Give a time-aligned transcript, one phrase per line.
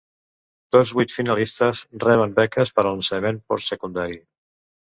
[0.75, 4.19] Tots vuit finalistes reben beques per a l'ensenyament postsecundari.